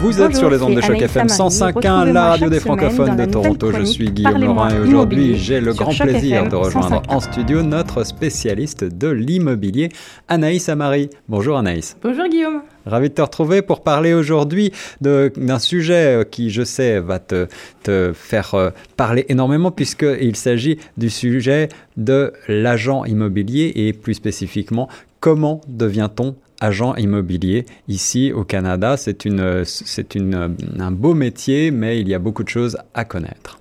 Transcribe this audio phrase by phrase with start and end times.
[0.00, 3.70] Vous êtes sur les ondes de choc FM 105.1, la radio des francophones de Toronto.
[3.70, 8.02] Je suis Guillaume Laurent et aujourd'hui j'ai le grand plaisir de rejoindre en studio notre
[8.04, 9.90] spécialiste de l'immobilier,
[10.26, 11.10] Anaïs Amari.
[11.28, 11.98] Bonjour Anaïs.
[12.02, 12.62] Bonjour Guillaume.
[12.86, 17.46] Ravi de te retrouver pour parler aujourd'hui d'un sujet qui, je sais, va te,
[17.82, 24.88] te faire euh, parler énormément puisqu'il s'agit du sujet de l'agent immobilier et plus spécifiquement
[25.20, 28.96] comment devient-on agent immobilier ici au Canada.
[28.96, 33.04] C'est une, c'est une, un beau métier, mais il y a beaucoup de choses à
[33.04, 33.58] connaître.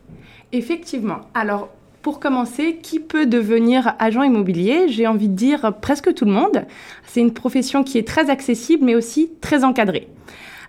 [0.52, 1.22] Effectivement.
[1.34, 1.70] Alors,
[2.02, 4.88] pour commencer, qui peut devenir agent immobilier?
[4.88, 6.66] J'ai envie de dire presque tout le monde.
[7.06, 10.08] C'est une profession qui est très accessible, mais aussi très encadrée.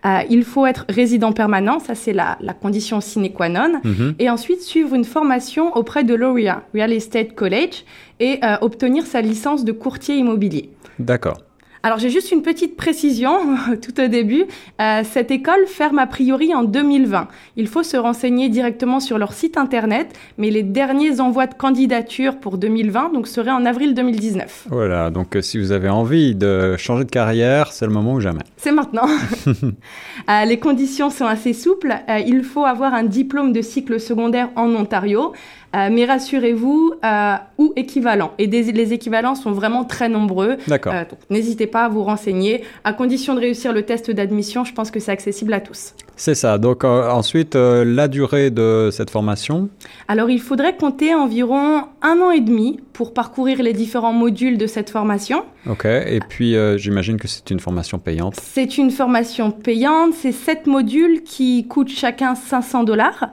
[0.06, 4.14] Euh, il faut être résident permanent, ça c'est la, la, condition sine qua non, mhm.
[4.18, 7.84] et ensuite suivre une formation auprès de l'ORIA, Real Estate College,
[8.18, 10.70] et euh, obtenir sa licence de courtier immobilier.
[10.98, 11.42] D'accord.
[11.82, 14.44] Alors j'ai juste une petite précision tout au début.
[14.80, 17.28] Euh, cette école ferme a priori en 2020.
[17.56, 22.36] Il faut se renseigner directement sur leur site internet, mais les derniers envois de candidature
[22.36, 24.66] pour 2020 donc seraient en avril 2019.
[24.68, 28.20] Voilà, donc euh, si vous avez envie de changer de carrière, c'est le moment ou
[28.20, 28.42] jamais.
[28.58, 29.08] C'est maintenant.
[29.46, 31.94] euh, les conditions sont assez souples.
[32.26, 35.32] Il faut avoir un diplôme de cycle secondaire en Ontario.
[35.74, 38.32] Euh, mais rassurez-vous, euh, ou équivalent.
[38.38, 40.56] Et les équivalents sont vraiment très nombreux.
[40.66, 40.92] D'accord.
[40.94, 42.64] Euh, n'hésitez pas à vous renseigner.
[42.82, 45.94] À condition de réussir le test d'admission, je pense que c'est accessible à tous.
[46.16, 46.58] C'est ça.
[46.58, 49.70] Donc ensuite, la durée de cette formation
[50.06, 54.66] Alors il faudrait compter environ un an et demi pour parcourir les différents modules de
[54.66, 55.44] cette formation.
[55.66, 55.86] Ok.
[55.86, 58.34] Et puis j'imagine que c'est une formation payante.
[58.38, 60.12] C'est une formation payante.
[60.12, 63.30] C'est sept modules qui coûtent chacun 500 dollars.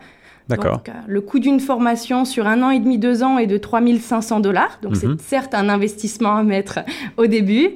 [0.49, 0.81] D'accord.
[0.87, 4.39] Euh, le coût d'une formation sur un an et demi, deux ans est de 3500
[4.39, 4.79] dollars.
[4.81, 5.17] Donc, c'est mhm.
[5.19, 6.79] certes un investissement à mettre
[7.17, 7.71] au début.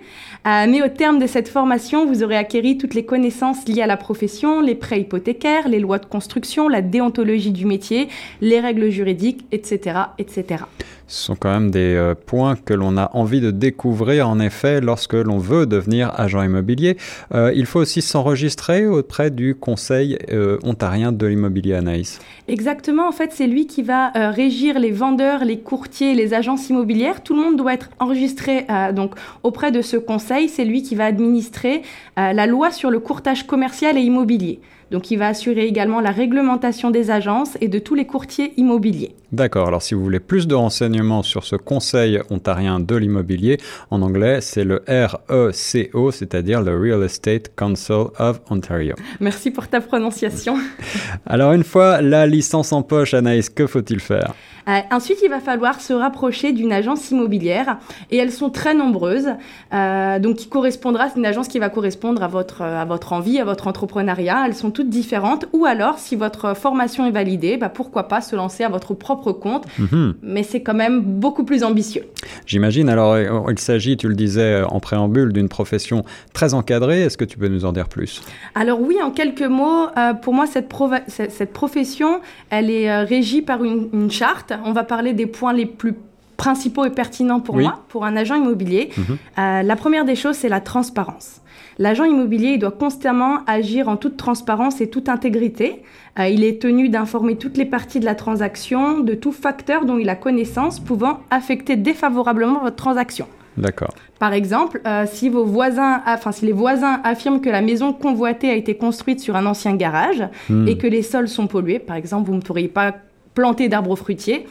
[0.47, 3.87] Euh, mais au terme de cette formation, vous aurez acquéri toutes les connaissances liées à
[3.87, 8.07] la profession, les prêts hypothécaires, les lois de construction, la déontologie du métier,
[8.41, 10.63] les règles juridiques, etc., etc.
[11.11, 14.81] Ce sont quand même des euh, points que l'on a envie de découvrir, en effet,
[14.81, 16.97] lorsque l'on veut devenir agent immobilier.
[17.33, 20.17] Euh, il faut aussi s'enregistrer auprès du Conseil
[20.63, 22.19] ontarien de l'immobilier Anaïs.
[22.47, 27.21] Exactement, en fait, c'est lui qui va régir les vendeurs, les courtiers, les agences immobilières.
[27.23, 31.05] Tout le monde doit être enregistré donc auprès de ce conseil c'est lui qui va
[31.05, 31.81] administrer
[32.19, 34.59] euh, la loi sur le courtage commercial et immobilier.
[34.91, 39.15] Donc il va assurer également la réglementation des agences et de tous les courtiers immobiliers.
[39.31, 43.57] D'accord, alors si vous voulez plus de renseignements sur ce Conseil ontarien de l'immobilier,
[43.89, 48.95] en anglais c'est le RECO, c'est-à-dire le Real Estate Council of Ontario.
[49.21, 50.57] Merci pour ta prononciation.
[51.25, 54.35] alors une fois la licence en poche, Anaïs, que faut-il faire?
[54.67, 57.77] Euh, ensuite, il va falloir se rapprocher d'une agence immobilière
[58.09, 59.29] et elles sont très nombreuses.
[59.73, 63.39] Euh, donc, qui correspondra, c'est une agence qui va correspondre à votre, à votre envie,
[63.39, 64.43] à votre entrepreneuriat.
[64.45, 65.45] Elles sont toutes différentes.
[65.53, 69.31] Ou alors, si votre formation est validée, bah, pourquoi pas se lancer à votre propre
[69.31, 69.65] compte.
[69.79, 70.15] Mhm.
[70.21, 72.03] Mais c'est quand même beaucoup plus ambitieux.
[72.45, 72.89] J'imagine.
[72.89, 77.01] Alors, il s'agit, tu le disais en préambule, d'une profession très encadrée.
[77.01, 78.21] Est-ce que tu peux nous en dire plus?
[78.55, 80.71] Alors oui, en quelques mots, euh, pour moi, cette,
[81.07, 84.50] cette, profession, elle est euh, régie par une, une charte.
[84.65, 85.95] On va parler des points les plus
[86.37, 88.89] principaux et pertinents pour moi, pour un agent immobilier.
[88.97, 89.17] Mhm.
[89.37, 91.41] Euh, la première des choses, c'est la transparence.
[91.77, 95.83] L'agent immobilier il doit constamment agir en toute transparence et toute intégrité.
[96.19, 99.99] Euh, il est tenu d'informer toutes les parties de la transaction de tout facteur dont
[99.99, 103.27] il a connaissance pouvant affecter défavorablement votre transaction.
[103.57, 103.93] D'accord.
[104.17, 108.49] Par exemple, euh, si vos voisins, enfin si les voisins affirment que la maison convoitée
[108.49, 110.67] a été construite sur un ancien garage hmm.
[110.67, 112.95] et que les sols sont pollués, par exemple, vous ne pourriez pas
[113.33, 114.47] planter d'arbres fruitiers,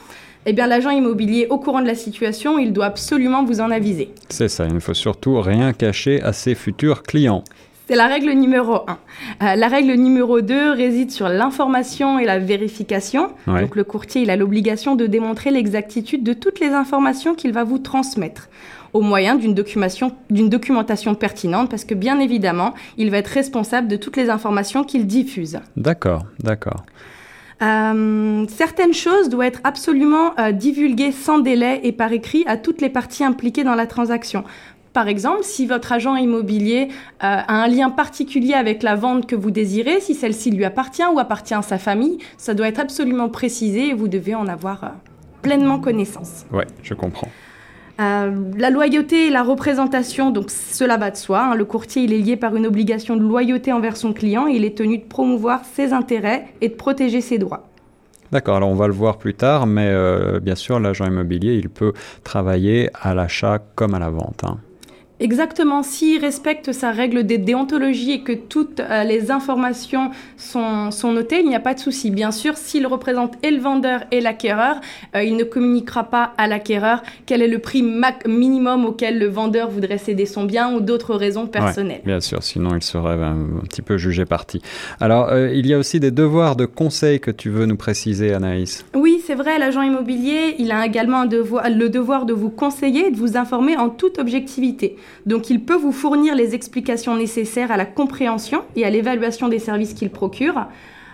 [0.46, 4.10] eh bien l'agent immobilier au courant de la situation, il doit absolument vous en aviser.
[4.28, 7.44] C'est ça, il ne faut surtout rien cacher à ses futurs clients.
[7.90, 8.98] C'est la règle numéro 1.
[9.42, 13.30] Euh, la règle numéro 2 réside sur l'information et la vérification.
[13.48, 17.64] Donc le courtier, il a l'obligation de démontrer l'exactitude de toutes les informations qu'il va
[17.64, 18.48] vous transmettre
[18.92, 23.96] au moyen d'une documentation, documentation pertinente parce que bien évidemment, il va être responsable de
[23.96, 25.58] toutes les informations qu'il diffuse.
[25.76, 26.84] D'accord, d'accord.
[27.62, 32.80] Euh, certaines choses doivent être absolument euh, divulguées sans délai et par écrit à toutes
[32.80, 34.44] les parties impliquées dans la transaction.
[34.92, 36.90] Par exemple, si votre agent immobilier euh,
[37.20, 41.18] a un lien particulier avec la vente que vous désirez, si celle-ci lui appartient ou
[41.18, 44.94] appartient à sa famille, ça doit être absolument précisé et vous devez en avoir
[45.42, 46.44] pleinement connaissance.
[46.52, 47.28] Oui, je comprends.
[48.00, 51.42] La loyauté et la représentation, donc cela va de soi.
[51.42, 51.54] Hein.
[51.54, 54.76] Le courtier, il est lié par une obligation de loyauté envers son client il est
[54.76, 57.68] tenu de promouvoir ses intérêts et de protéger ses droits.
[58.32, 61.68] D'accord, alors on va le voir plus tard, mais euh, bien sûr, l'agent immobilier, il
[61.68, 61.92] peut
[62.22, 64.44] travailler à l'achat comme à la vente.
[64.44, 64.58] Hein.
[65.20, 71.12] Exactement, s'il respecte sa règle des déontologies et que toutes euh, les informations sont, sont,
[71.12, 72.10] notées, il n'y a pas de souci.
[72.10, 74.76] Bien sûr, s'il représente et le vendeur et l'acquéreur,
[75.14, 77.82] euh, il ne communiquera pas à l'acquéreur quel est le prix
[78.26, 82.00] minimum auquel le vendeur voudrait céder son bien ou d'autres raisons personnelles.
[82.06, 84.62] bien sûr, sinon il serait un, petit peu jugé parti.
[85.00, 88.32] Alors, euh, il y a aussi des devoirs de conseil que tu veux nous préciser,
[88.32, 88.86] Anaïs.
[88.94, 93.08] Oui, c'est vrai, l'agent immobilier, il a également un devoir, le devoir de vous conseiller
[93.08, 94.96] et de vous informer en toute objectivité.
[95.26, 99.58] Donc il peut vous fournir les explications nécessaires à la compréhension et à l'évaluation des
[99.58, 100.66] services qu'il procure.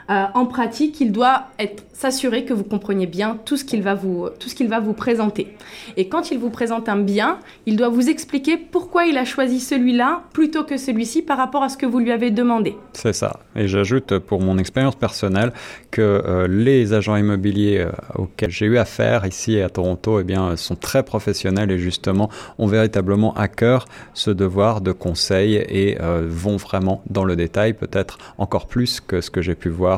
[0.09, 1.47] Euh, en pratique, il doit
[1.93, 4.93] s'assurer que vous compreniez bien tout ce qu'il va vous tout ce qu'il va vous
[4.93, 5.57] présenter.
[5.97, 9.61] Et quand il vous présente un bien, il doit vous expliquer pourquoi il a choisi
[9.61, 12.77] celui-là plutôt que celui-ci par rapport à ce que vous lui avez demandé.
[12.93, 13.41] C'est ça.
[13.57, 15.53] Et j'ajoute pour mon expérience personnelle
[15.91, 20.55] que euh, les agents immobiliers euh, auxquels j'ai eu affaire ici à Toronto, eh bien,
[20.57, 26.57] sont très professionnels et justement ont véritablement à cœur ce devoir de conseil et vont
[26.57, 29.96] vraiment dans le détail, peut-être encore plus que ce que j'ai pu voir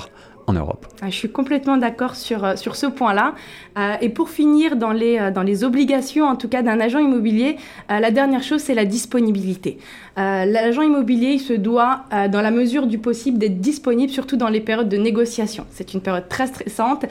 [0.48, 0.86] en Europe.
[1.02, 3.34] Ah, je suis complètement d'accord sur, euh, sur ce point-là.
[3.76, 6.98] Euh, et pour finir, dans les, euh, dans les obligations, en tout cas d'un agent
[6.98, 7.56] immobilier,
[7.90, 9.78] la dernière chose, c'est la disponibilité.
[10.16, 14.60] L'agent immobilier, il se doit, dans la mesure du possible, d'être disponible, surtout dans les
[14.60, 15.64] périodes de négociation.
[15.70, 17.04] C'est une période très stressante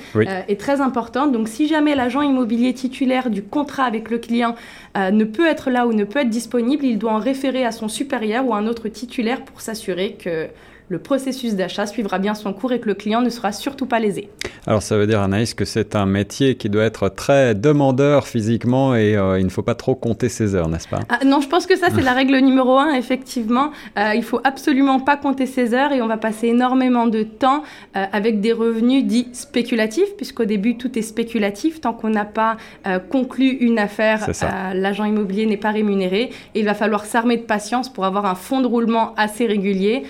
[0.48, 1.31] et très importante.
[1.31, 4.56] Donc, si jamais l'agent immobilier titulaire du contrat avec le client
[4.95, 7.88] ne peut être là ou ne peut être disponible, il doit en référer à son
[7.88, 10.48] supérieur ou à un autre titulaire pour s'assurer que
[10.89, 14.00] le processus d'achat suivra bien son cours et que le client ne sera surtout pas
[14.00, 14.30] lésé.
[14.66, 18.95] Alors ça veut dire Anaïs que c'est un métier qui doit être très demandeur physiquement
[18.95, 21.00] et euh, il ne faut pas trop compter ses heures, n'est-ce pas?
[21.10, 23.72] Ah, Non, je pense que ça c'est la règle numéro un, effectivement.
[23.98, 27.63] Euh, il faut absolument pas compter ses heures et on va passer énormément de temps
[27.95, 31.81] euh, avec des revenus dits spéculatifs, puisqu'au début tout est spéculatif.
[31.81, 34.30] Tant qu'on n'a pas euh, conclu une affaire,
[34.74, 38.36] l'agent immobilier n'est pas rémunéré et il va falloir s'armer de patience pour avoir un
[38.36, 40.04] fonds de roulement assez régulier.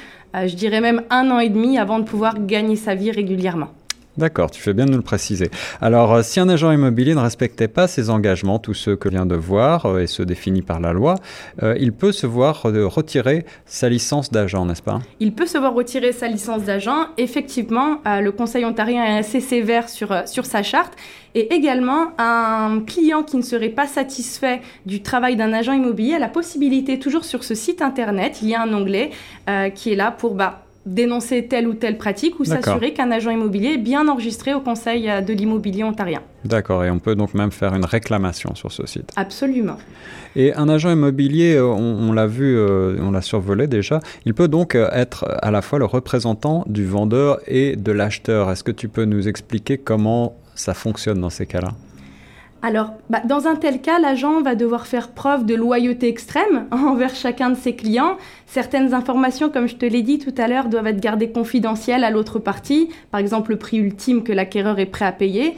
[0.45, 3.69] Je dirais même un an et demi avant de pouvoir gagner sa vie régulièrement.
[4.17, 5.51] D'accord, tu fais bien de nous le préciser.
[5.79, 9.27] Alors, euh, si un agent immobilier ne respectait pas ses engagements, tous ceux que vient
[9.27, 11.15] de voir euh, et ceux définis par la loi,
[11.61, 15.01] euh, il peut se voir retirer sa licence d'agent, n'est-ce pas?
[15.19, 17.09] Il peut se voir retirer sa licence d'agent.
[17.17, 20.93] Effectivement, le Conseil ontarien est assez sévère sur, sur sa charte.
[21.35, 26.19] Et également, un client qui ne serait pas satisfait du travail d'un agent immobilier a
[26.19, 29.11] la possibilité, toujours sur ce site internet, il y a un onglet
[29.75, 30.33] qui est là pour...
[30.33, 34.61] Bah, dénoncer telle ou telle pratique ou s'assurer qu'un agent immobilier est bien enregistré au
[34.61, 36.21] Conseil euh, de l'immobilier ontarien.
[36.45, 39.11] D'accord, et on peut donc même faire une réclamation sur ce site.
[39.15, 39.77] Absolument.
[40.35, 44.47] Et un agent immobilier, euh, on, l'a vu, euh, on l'a survolé déjà, il peut
[44.47, 48.49] donc être à la fois le représentant du vendeur et de l'acheteur.
[48.49, 51.69] Est-ce que tu peux nous expliquer comment ça fonctionne dans ces cas-là?
[52.63, 57.13] Alors, bah, dans un tel cas, l'agent va devoir faire preuve de loyauté extrême envers
[57.13, 58.17] chacun de ses clients.
[58.47, 62.09] Certaines informations, comme je te l'ai dit tout à l'heure, doivent être gardées confidentielles à
[62.09, 65.55] l'autre partie, par exemple le prix ultime que l'acquéreur est prêt à payer.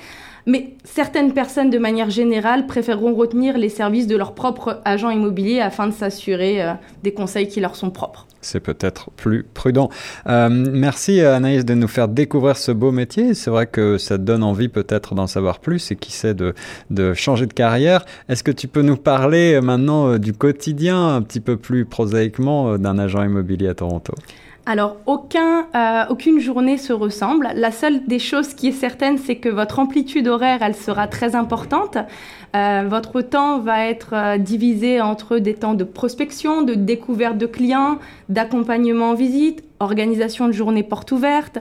[0.50, 5.60] Mais certaines personnes, de manière générale, préféreront retenir les services de leur propre agent immobilier
[5.60, 6.74] afin de s'assurer euh,
[7.04, 8.26] des conseils qui leur sont propres.
[8.42, 9.90] C'est peut-être plus prudent.
[10.26, 13.36] Euh, merci Anaïs de nous faire découvrir ce beau métier.
[13.36, 16.56] C'est vrai que ça donne envie peut-être d'en savoir plus et qui sait de,
[17.14, 18.04] changer de carrière.
[18.28, 22.80] Est-ce que tu peux nous parler euh, maintenant du quotidien, un petit peu plus prosaïquement,
[22.80, 24.16] d'un agent immobilier à Toronto?
[24.66, 27.50] Alors, euh, aucune journée se ressemble.
[27.56, 31.36] La seule des choses qui est certaine, c'est que votre amplitude horaire, elle sera très
[31.36, 31.98] importante.
[32.56, 37.46] Euh, votre temps va être euh, divisé entre des temps de prospection, de découverte de
[37.46, 37.98] clients,
[38.28, 41.60] d'accompagnement en visite, organisation de journées portes ouvertes.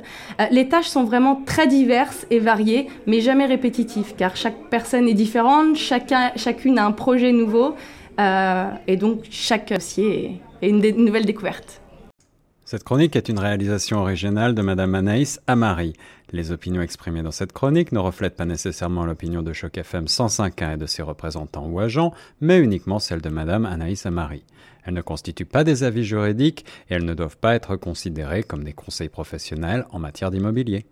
[0.51, 5.15] les tâches sont vraiment très diverses et variées, mais jamais répétitives, car chaque personne est
[5.15, 7.77] différente, chacun, chacune a un projet nouveau,
[8.19, 11.81] et donc chaque dossier est une nouvelle découverte.
[12.71, 15.95] Cette chronique est une réalisation originale de Madame Anaïs Amari.
[16.33, 20.75] Les opinions exprimées dans cette chronique ne reflètent pas nécessairement l'opinion de Choc FM 105.1
[20.75, 24.45] et de ses représentants ou agents, mais uniquement celle de Madame Anaïs Amari.
[24.85, 28.65] Elles ne constituent pas des avis juridiques et elles ne doivent pas être considérées comme
[28.65, 30.85] des conseils professionnels en matière d'immobilier.